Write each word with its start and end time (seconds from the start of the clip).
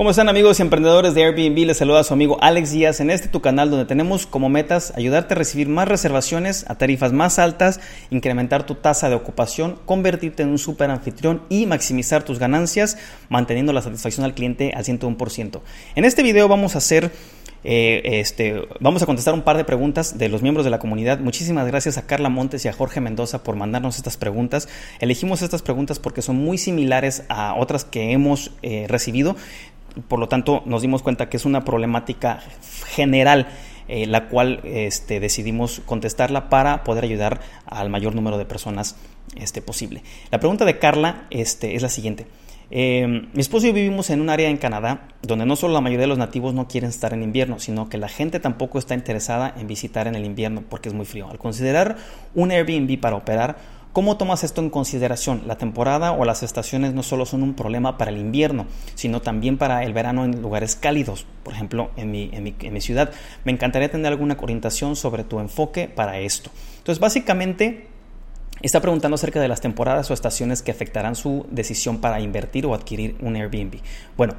¿Cómo 0.00 0.08
están 0.08 0.30
amigos 0.30 0.58
y 0.58 0.62
emprendedores 0.62 1.12
de 1.12 1.24
Airbnb? 1.24 1.66
Les 1.66 1.76
saluda 1.76 2.00
a 2.00 2.04
su 2.04 2.14
amigo 2.14 2.38
Alex 2.40 2.72
Díaz 2.72 3.00
en 3.00 3.10
este 3.10 3.28
tu 3.28 3.42
canal 3.42 3.68
donde 3.68 3.84
tenemos 3.84 4.24
como 4.24 4.48
metas 4.48 4.94
ayudarte 4.96 5.34
a 5.34 5.36
recibir 5.36 5.68
más 5.68 5.86
reservaciones 5.88 6.64
a 6.70 6.78
tarifas 6.78 7.12
más 7.12 7.38
altas, 7.38 7.80
incrementar 8.08 8.64
tu 8.64 8.76
tasa 8.76 9.10
de 9.10 9.14
ocupación, 9.14 9.78
convertirte 9.84 10.42
en 10.42 10.48
un 10.48 10.56
super 10.56 10.90
anfitrión 10.90 11.42
y 11.50 11.66
maximizar 11.66 12.22
tus 12.22 12.38
ganancias 12.38 12.96
manteniendo 13.28 13.74
la 13.74 13.82
satisfacción 13.82 14.24
al 14.24 14.32
cliente 14.32 14.72
al 14.74 14.86
101%. 14.86 15.60
En 15.94 16.06
este 16.06 16.22
video 16.22 16.48
vamos 16.48 16.76
a 16.76 16.78
hacer 16.78 17.12
eh, 17.64 18.02
este, 18.04 18.62
vamos 18.80 19.02
a 19.02 19.06
contestar 19.06 19.34
un 19.34 19.42
par 19.42 19.56
de 19.56 19.64
preguntas 19.64 20.18
de 20.18 20.28
los 20.28 20.42
miembros 20.42 20.64
de 20.64 20.70
la 20.70 20.78
comunidad. 20.78 21.18
Muchísimas 21.18 21.66
gracias 21.66 21.98
a 21.98 22.06
Carla 22.06 22.28
Montes 22.28 22.64
y 22.64 22.68
a 22.68 22.72
Jorge 22.72 23.00
Mendoza 23.00 23.42
por 23.42 23.56
mandarnos 23.56 23.96
estas 23.96 24.16
preguntas. 24.16 24.68
Elegimos 25.00 25.42
estas 25.42 25.62
preguntas 25.62 25.98
porque 25.98 26.22
son 26.22 26.36
muy 26.36 26.58
similares 26.58 27.24
a 27.28 27.54
otras 27.54 27.84
que 27.84 28.12
hemos 28.12 28.52
eh, 28.62 28.86
recibido 28.88 29.36
por 30.06 30.20
lo 30.20 30.28
tanto 30.28 30.62
nos 30.66 30.82
dimos 30.82 31.02
cuenta 31.02 31.28
que 31.28 31.36
es 31.36 31.44
una 31.44 31.64
problemática 31.64 32.40
general 32.86 33.48
eh, 33.88 34.06
la 34.06 34.28
cual 34.28 34.60
este, 34.62 35.18
decidimos 35.18 35.82
contestarla 35.84 36.48
para 36.48 36.84
poder 36.84 37.02
ayudar 37.02 37.40
al 37.66 37.90
mayor 37.90 38.14
número 38.14 38.38
de 38.38 38.44
personas 38.44 38.94
este, 39.34 39.62
posible. 39.62 40.04
La 40.30 40.38
pregunta 40.38 40.64
de 40.64 40.78
Carla 40.78 41.26
este, 41.30 41.74
es 41.74 41.82
la 41.82 41.88
siguiente. 41.88 42.26
Eh, 42.72 43.28
mi 43.32 43.40
esposo 43.40 43.66
y 43.66 43.70
yo 43.70 43.74
vivimos 43.74 44.10
en 44.10 44.20
un 44.20 44.30
área 44.30 44.48
en 44.48 44.56
Canadá 44.56 45.08
donde 45.22 45.44
no 45.44 45.56
solo 45.56 45.74
la 45.74 45.80
mayoría 45.80 46.02
de 46.02 46.06
los 46.06 46.18
nativos 46.18 46.54
no 46.54 46.68
quieren 46.68 46.90
estar 46.90 47.12
en 47.12 47.22
invierno, 47.22 47.58
sino 47.58 47.88
que 47.88 47.98
la 47.98 48.08
gente 48.08 48.38
tampoco 48.38 48.78
está 48.78 48.94
interesada 48.94 49.52
en 49.58 49.66
visitar 49.66 50.06
en 50.06 50.14
el 50.14 50.24
invierno 50.24 50.62
porque 50.68 50.88
es 50.88 50.94
muy 50.94 51.06
frío. 51.06 51.28
Al 51.28 51.38
considerar 51.38 51.96
un 52.34 52.52
Airbnb 52.52 53.00
para 53.00 53.16
operar, 53.16 53.80
¿Cómo 53.92 54.16
tomas 54.16 54.44
esto 54.44 54.60
en 54.60 54.70
consideración? 54.70 55.42
La 55.48 55.58
temporada 55.58 56.12
o 56.12 56.24
las 56.24 56.44
estaciones 56.44 56.94
no 56.94 57.02
solo 57.02 57.26
son 57.26 57.42
un 57.42 57.54
problema 57.54 57.98
para 57.98 58.12
el 58.12 58.18
invierno, 58.18 58.66
sino 58.94 59.20
también 59.20 59.58
para 59.58 59.82
el 59.82 59.92
verano 59.92 60.24
en 60.24 60.40
lugares 60.42 60.76
cálidos, 60.76 61.26
por 61.42 61.54
ejemplo, 61.54 61.90
en 61.96 62.12
mi, 62.12 62.30
en 62.32 62.72
mi, 62.72 62.80
ciudad. 62.80 63.10
Me 63.44 63.50
encantaría 63.50 63.90
tener 63.90 64.12
alguna 64.12 64.36
orientación 64.40 64.94
sobre 64.94 65.24
tu 65.24 65.40
enfoque 65.40 65.88
para 65.88 66.20
esto. 66.20 66.52
Entonces, 66.78 67.00
básicamente, 67.00 67.88
Está 68.62 68.80
preguntando 68.80 69.14
acerca 69.14 69.40
de 69.40 69.48
las 69.48 69.60
temporadas 69.60 70.10
o 70.10 70.14
estaciones 70.14 70.62
que 70.62 70.70
afectarán 70.70 71.14
su 71.14 71.46
decisión 71.50 71.98
para 71.98 72.20
invertir 72.20 72.66
o 72.66 72.74
adquirir 72.74 73.16
un 73.20 73.36
Airbnb. 73.36 73.78
Bueno, 74.16 74.34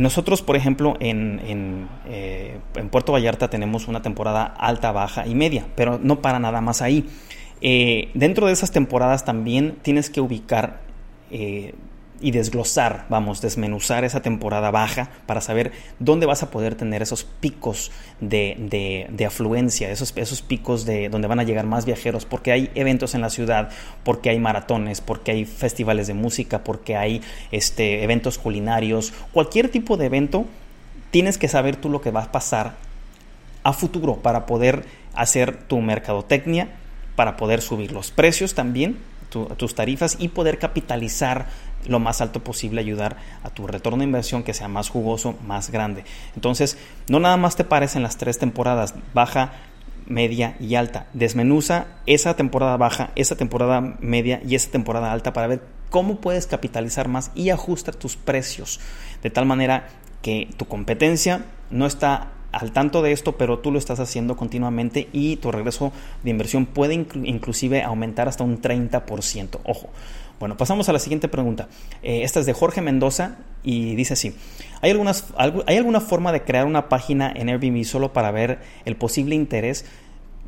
nosotros, 0.00 0.42
por 0.42 0.56
ejemplo, 0.56 0.96
en, 1.00 1.88
eh, 2.06 2.58
en, 2.74 2.88
Puerto 2.88 3.12
Vallarta 3.12 3.48
tenemos 3.48 3.88
una 3.88 4.02
temporada 4.02 4.44
alta, 4.44 4.92
baja 4.92 5.26
y 5.26 5.34
media, 5.34 5.66
pero 5.76 5.98
no 6.02 6.20
para 6.20 6.38
nada 6.38 6.60
más 6.60 6.82
ahí. 6.82 7.06
Eh, 7.60 8.10
dentro 8.14 8.46
de 8.46 8.52
esas 8.52 8.72
temporadas 8.72 9.24
también 9.24 9.76
tienes 9.82 10.10
que 10.10 10.20
ubicar 10.20 10.80
eh, 11.30 11.74
y 12.20 12.30
desglosar, 12.30 13.06
vamos, 13.08 13.40
desmenuzar 13.40 14.04
esa 14.04 14.22
temporada 14.22 14.70
baja 14.70 15.10
para 15.26 15.40
saber 15.40 15.72
dónde 15.98 16.26
vas 16.26 16.42
a 16.42 16.50
poder 16.50 16.74
tener 16.74 17.02
esos 17.02 17.24
picos 17.24 17.90
de, 18.20 19.24
afluencia, 19.26 19.90
esos, 19.90 20.12
esos 20.16 20.42
picos 20.42 20.86
de 20.86 21.08
donde 21.08 21.28
van 21.28 21.40
a 21.40 21.44
llegar 21.44 21.66
más 21.66 21.84
viajeros, 21.84 22.24
porque 22.24 22.52
hay 22.52 22.70
eventos 22.74 23.14
en 23.14 23.20
la 23.20 23.30
ciudad, 23.30 23.70
porque 24.04 24.30
hay 24.30 24.38
maratones, 24.38 25.00
porque 25.00 25.32
hay 25.32 25.44
festivales 25.44 26.06
de 26.06 26.14
música, 26.14 26.64
porque 26.64 26.96
hay 26.96 27.22
este, 27.52 28.02
eventos 28.02 28.38
culinarios, 28.38 29.12
cualquier 29.32 29.68
tipo 29.68 29.96
de 29.96 30.06
evento, 30.06 30.46
tienes 31.10 31.38
que 31.38 31.48
saber 31.48 31.76
tú 31.76 31.90
lo 31.90 32.00
que 32.00 32.10
va 32.10 32.24
a 32.24 32.32
pasar 32.32 32.74
a 33.62 33.72
futuro 33.72 34.16
para 34.16 34.46
poder 34.46 34.84
hacer 35.14 35.56
tu 35.56 35.80
mercadotecnia 35.80 36.68
para 37.16 37.36
poder 37.36 37.62
subir 37.62 37.90
los 37.90 38.12
precios 38.12 38.54
también, 38.54 38.98
tus 39.28 39.74
tarifas 39.74 40.16
y 40.18 40.28
poder 40.28 40.58
capitalizar 40.58 41.46
lo 41.86 42.00
más 42.00 42.20
alto 42.20 42.42
posible, 42.42 42.80
ayudar 42.80 43.16
a 43.42 43.50
tu 43.50 43.66
retorno 43.66 43.98
de 43.98 44.04
inversión 44.04 44.42
que 44.42 44.54
sea 44.54 44.68
más 44.68 44.88
jugoso, 44.88 45.36
más 45.46 45.70
grande. 45.70 46.04
Entonces, 46.34 46.78
no 47.08 47.20
nada 47.20 47.36
más 47.36 47.56
te 47.56 47.64
pares 47.64 47.96
en 47.96 48.02
las 48.02 48.16
tres 48.16 48.38
temporadas, 48.38 48.94
baja, 49.14 49.52
media 50.06 50.56
y 50.60 50.74
alta. 50.74 51.06
Desmenuza 51.12 51.86
esa 52.06 52.34
temporada 52.34 52.76
baja, 52.76 53.10
esa 53.16 53.36
temporada 53.36 53.96
media 54.00 54.40
y 54.46 54.54
esa 54.54 54.70
temporada 54.70 55.12
alta 55.12 55.32
para 55.32 55.46
ver 55.46 55.62
cómo 55.90 56.20
puedes 56.20 56.46
capitalizar 56.46 57.08
más 57.08 57.30
y 57.34 57.50
ajustar 57.50 57.94
tus 57.94 58.16
precios 58.16 58.80
de 59.22 59.30
tal 59.30 59.46
manera 59.46 59.88
que 60.22 60.48
tu 60.56 60.66
competencia 60.66 61.44
no 61.70 61.86
está 61.86 62.32
al 62.56 62.72
tanto 62.72 63.02
de 63.02 63.12
esto, 63.12 63.36
pero 63.36 63.58
tú 63.58 63.70
lo 63.70 63.78
estás 63.78 64.00
haciendo 64.00 64.36
continuamente 64.36 65.08
y 65.12 65.36
tu 65.36 65.52
regreso 65.52 65.92
de 66.22 66.30
inversión 66.30 66.66
puede 66.66 66.94
inclusive 66.94 67.82
aumentar 67.82 68.28
hasta 68.28 68.44
un 68.44 68.60
30%. 68.60 69.60
Ojo. 69.64 69.90
Bueno, 70.38 70.56
pasamos 70.56 70.88
a 70.88 70.92
la 70.92 70.98
siguiente 70.98 71.28
pregunta. 71.28 71.68
Eh, 72.02 72.22
esta 72.22 72.40
es 72.40 72.46
de 72.46 72.52
Jorge 72.52 72.82
Mendoza 72.82 73.38
y 73.62 73.94
dice 73.94 74.14
así, 74.14 74.34
¿hay, 74.82 74.90
algunas, 74.90 75.32
¿hay 75.36 75.76
alguna 75.76 76.00
forma 76.00 76.30
de 76.30 76.42
crear 76.42 76.66
una 76.66 76.88
página 76.88 77.32
en 77.34 77.48
Airbnb 77.48 77.84
solo 77.84 78.12
para 78.12 78.30
ver 78.30 78.58
el 78.84 78.96
posible 78.96 79.34
interés 79.34 79.86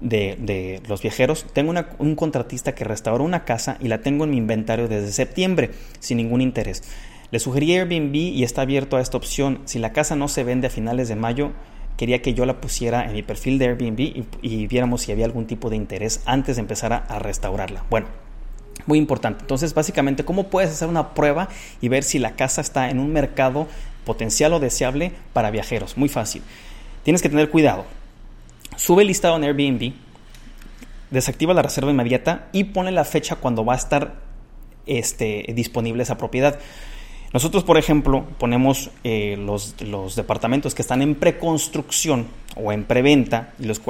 de, 0.01 0.83
los 0.89 1.01
viajeros? 1.01 1.47
Tengo 1.55 1.73
un 1.99 2.15
contratista 2.17 2.75
que 2.75 2.85
restauró 2.85 3.25
una 3.25 3.45
casa 3.45 3.79
y 3.81 3.89
la 3.89 4.03
tengo 4.03 4.25
en 4.25 4.31
mi 4.31 4.37
inventario 4.37 4.89
desde 4.89 5.11
septiembre 5.11 5.71
sin 6.01 6.19
ningún 6.19 6.43
interés. 6.43 6.83
Le 7.31 7.39
sugerí 7.39 7.75
Airbnb 7.75 8.15
y 8.15 8.43
está 8.45 8.63
abierto 8.63 8.97
a 8.97 9.01
esta 9.01 9.17
opción. 9.17 9.61
Si 9.65 9.79
la 9.79 9.93
casa 9.93 10.17
no 10.17 10.29
se 10.29 10.45
vende 10.45 10.67
a 10.67 10.71
finales 10.71 11.09
de 11.09 11.17
mayo, 11.17 11.53
quería 11.99 12.23
que 12.23 12.33
yo 12.33 12.47
la 12.47 12.61
pusiera 12.61 13.05
en 13.05 13.13
mi 13.13 13.23
perfil 13.23 13.59
de 13.59 13.67
Airbnb 13.67 14.25
y, 14.41 14.67
viéramos 14.69 15.03
si 15.03 15.13
había 15.13 15.27
algún 15.27 15.47
tipo 15.47 15.69
de 15.69 15.77
interés 15.77 16.23
antes 16.25 16.57
de 16.57 16.61
empezar 16.61 16.93
a, 16.93 17.19
restaurarla. 17.19 17.85
Bueno, 17.91 18.07
muy 18.87 18.99
importante. 18.99 19.41
Entonces, 19.43 19.75
básicamente, 19.75 20.25
¿cómo 20.25 20.45
puedes 20.45 20.71
hacer 20.71 20.89
una 20.89 21.13
prueba 21.13 21.49
y 21.83 21.89
ver 21.89 22.05
si 22.05 22.21
la 22.21 22.37
casa 22.37 22.61
está 22.61 22.89
en 22.89 23.01
un 23.01 23.13
mercado 23.13 23.67
potencial 24.07 24.53
o 24.55 24.61
deseable 24.61 25.13
para 25.33 25.51
viajeros? 25.51 25.99
Muy 25.99 26.09
fácil. 26.09 26.43
Tienes 27.03 27.21
que 27.21 27.29
tener 27.29 27.51
cuidado. 27.51 27.85
Sube 28.77 29.03
el 29.03 29.09
listado 29.09 29.37
en 29.37 29.43
Airbnb, 29.43 29.93
desactiva 31.11 31.53
la 31.53 31.63
reserva 31.63 31.91
inmediata 31.91 32.49
y 32.53 32.65
pone 32.65 32.93
la 32.93 33.05
fecha 33.05 33.37
cuando 33.37 33.65
va 33.65 33.73
a 33.73 33.77
estar 33.77 34.21
este, 34.87 35.53
disponible 35.53 36.05
esa 36.05 36.17
propiedad. 36.17 36.61
Nosotros, 37.33 37.63
por 37.63 37.77
ejemplo, 37.77 38.25
ponemos 38.39 38.91
eh, 39.05 39.37
los, 39.39 39.77
departamentos 40.17 40.75
que 40.75 40.81
están 40.81 41.03
en 41.03 41.15
preconstrucción 41.15 42.27
o 42.57 42.73
en 42.73 42.85
preventa 42.85 43.53
y, 43.59 43.67
los, 43.67 43.81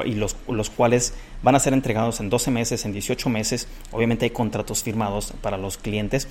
cuales 0.71 1.15
van 1.43 1.55
a 1.55 1.61
ser 1.61 1.73
entregados 1.73 2.19
en 2.19 2.31
12 2.31 2.51
meses, 2.51 2.85
en 2.85 2.93
18 2.93 3.29
meses. 3.29 3.69
Obviamente 3.93 4.25
hay 4.25 4.31
contratos 4.31 4.83
firmados 4.83 5.33
para 5.41 5.57
los 5.57 5.79
clientes 5.79 6.27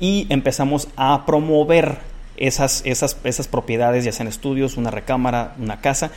y 0.00 0.26
empezamos 0.28 0.88
a 0.96 1.24
promover 1.24 1.98
esas, 2.36 2.82
propiedades, 3.48 4.04
ya 4.04 4.12
sean 4.12 4.26
estudios, 4.26 4.76
una 4.76 4.90
recámara, 4.90 5.54
una 5.58 5.80
casa, 5.80 6.10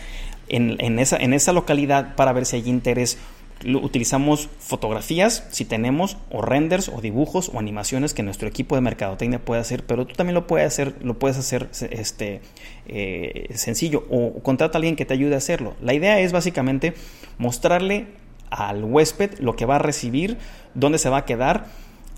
en 0.47 0.99
esa 0.99 1.53
localidad 1.53 2.16
para 2.16 2.33
ver 2.33 2.45
si 2.45 2.55
hay 2.55 2.69
interés 2.69 3.19
utilizamos 3.66 4.50
fotografías, 4.59 5.47
si 5.51 5.66
tenemos, 5.66 6.18
o 6.29 6.41
renders, 6.41 6.90
o 6.90 7.01
dibujos, 7.01 7.50
o 7.53 7.59
animaciones 7.59 8.13
que 8.13 8.24
nuestro 8.24 8.47
equipo 8.47 8.75
de 8.75 8.81
mercadotecnia 8.81 9.44
puede 9.44 9.62
hacer, 9.62 9.85
pero 9.85 10.06
tú 10.06 10.16
también 10.16 10.35
lo 10.35 10.47
puedes 10.47 10.68
hacer, 10.68 10.96
lo 11.01 11.18
puedes 11.19 11.38
hacer 11.38 11.69
este, 11.91 12.41
eh, 12.88 13.50
sencillo, 13.56 14.06
o, 14.09 14.41
contrata 14.41 14.78
a 14.78 14.79
alguien 14.79 14.96
que 14.96 15.06
te 15.06 15.13
ayude 15.13 15.35
a 15.35 15.38
hacerlo. 15.38 15.75
La 15.81 15.94
idea 15.94 16.19
es 16.19 16.31
básicamente 16.31 16.94
mostrarle 17.38 18.07
al 18.50 18.84
huésped 18.84 19.40
lo 19.40 19.56
que 19.56 19.66
va 19.66 19.78
a 19.78 19.79
recibir, 19.79 20.38
dónde 20.73 20.97
se 20.97 21.09
va 21.09 21.18
a 21.18 21.25
quedar, 21.25 21.66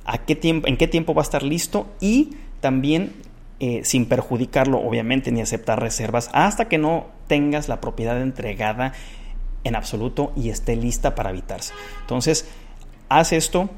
a 0.05 0.19
qué 0.19 0.35
tiempo, 0.35 0.67
en 0.67 0.77
qué 0.77 0.87
tiempo 0.87 1.13
va 1.13 1.21
a 1.21 1.23
estar 1.23 1.43
listo 1.43 1.87
y 1.99 2.31
también 2.61 3.13
eh, 3.59 3.81
sin 3.83 4.05
perjudicarlo, 4.05 4.79
obviamente, 4.79 5.31
ni 5.31 5.41
aceptar 5.41 5.79
reservas 5.79 6.29
hasta 6.33 6.67
que 6.67 6.77
no 6.77 7.07
tengas 7.27 7.69
la 7.69 7.79
propiedad 7.79 8.21
entregada 8.21 8.93
en 9.65 9.75
absoluto 9.75 10.31
y 10.37 10.49
esté 10.49 10.77
lista 10.77 11.15
para 11.15 11.31
habitarse. 11.31 11.73
Entonces, 12.01 12.47
haz 13.09 13.33
esto, 13.33 13.69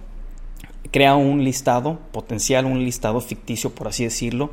crea 0.92 1.16
un 1.16 1.44
listado 1.44 2.00
potencial, 2.12 2.66
un 2.66 2.84
listado 2.84 3.20
ficticio, 3.22 3.74
por 3.74 3.88
así 3.88 4.04
decirlo, 4.04 4.52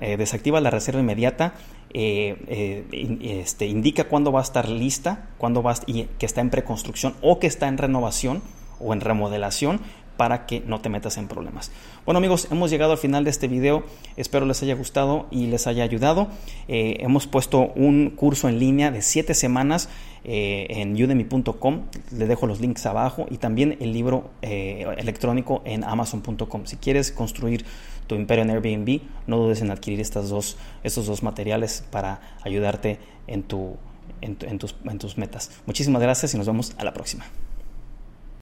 eh, 0.00 0.16
desactiva 0.16 0.60
la 0.60 0.70
reserva 0.70 1.00
inmediata, 1.00 1.54
eh, 1.92 2.36
eh, 2.46 3.40
este, 3.42 3.66
indica 3.66 4.04
cuándo 4.04 4.30
va 4.30 4.40
a 4.40 4.42
estar 4.42 4.68
lista, 4.68 5.30
cuándo 5.38 5.62
va 5.62 5.74
y 5.86 6.04
que 6.18 6.26
está 6.26 6.40
en 6.40 6.50
preconstrucción 6.50 7.14
o 7.20 7.38
que 7.38 7.46
está 7.46 7.66
en 7.66 7.78
renovación 7.78 8.42
o 8.78 8.92
en 8.92 9.00
remodelación 9.00 9.80
para 10.16 10.44
que 10.44 10.60
no 10.60 10.82
te 10.82 10.90
metas 10.90 11.16
en 11.16 11.28
problemas. 11.28 11.72
Bueno 12.04 12.18
amigos, 12.18 12.46
hemos 12.50 12.70
llegado 12.70 12.92
al 12.92 12.98
final 12.98 13.24
de 13.24 13.30
este 13.30 13.48
video, 13.48 13.84
espero 14.16 14.44
les 14.44 14.62
haya 14.62 14.74
gustado 14.74 15.26
y 15.30 15.46
les 15.46 15.66
haya 15.66 15.82
ayudado. 15.82 16.28
Hemos 16.68 17.26
puesto 17.26 17.72
un 17.74 18.10
curso 18.10 18.50
en 18.50 18.58
línea 18.58 18.90
de 18.90 19.00
7 19.00 19.32
semanas 19.32 19.88
eh, 20.24 20.66
en 20.70 20.92
udemy.com, 20.92 21.82
le 22.16 22.26
dejo 22.26 22.46
los 22.46 22.60
links 22.60 22.86
abajo 22.86 23.26
y 23.30 23.38
también 23.38 23.76
el 23.80 23.92
libro 23.92 24.30
eh, 24.42 24.86
electrónico 24.98 25.62
en 25.64 25.84
amazon.com. 25.84 26.66
Si 26.66 26.76
quieres 26.76 27.12
construir 27.12 27.64
tu 28.06 28.14
imperio 28.14 28.44
en 28.44 28.50
Airbnb, 28.50 29.00
no 29.26 29.38
dudes 29.38 29.62
en 29.62 29.70
adquirir 29.70 30.00
estas 30.00 30.28
dos, 30.28 30.56
estos 30.82 31.06
dos 31.06 31.22
materiales 31.22 31.84
para 31.90 32.20
ayudarte 32.42 32.98
en, 33.26 33.42
tu, 33.42 33.76
en 34.20 34.58
tus 34.98 35.18
metas. 35.18 35.50
Muchísimas 35.66 36.02
gracias 36.02 36.34
y 36.34 36.36
nos 36.36 36.46
vemos 36.46 36.74
a 36.76 36.84
la 36.84 36.92
próxima. 36.92 37.24